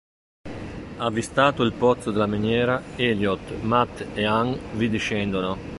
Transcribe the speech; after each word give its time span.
Avvistato 0.97 1.61
il 1.61 1.73
pozzo 1.73 2.09
della 2.09 2.25
miniera, 2.25 2.81
Elliot, 2.95 3.61
Matt 3.61 4.03
e 4.15 4.25
Ann 4.25 4.51
vi 4.73 4.89
discendono. 4.89 5.57